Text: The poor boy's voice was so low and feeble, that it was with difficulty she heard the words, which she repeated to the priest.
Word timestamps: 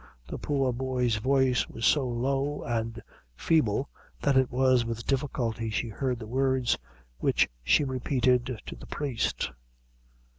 The 0.27 0.39
poor 0.39 0.73
boy's 0.73 1.17
voice 1.17 1.69
was 1.69 1.85
so 1.85 2.07
low 2.07 2.63
and 2.63 3.03
feeble, 3.35 3.87
that 4.19 4.35
it 4.35 4.49
was 4.51 4.83
with 4.83 5.05
difficulty 5.05 5.69
she 5.69 5.89
heard 5.89 6.17
the 6.17 6.25
words, 6.25 6.75
which 7.19 7.47
she 7.63 7.83
repeated 7.83 8.57
to 8.65 8.75
the 8.75 8.87
priest. 8.87 9.51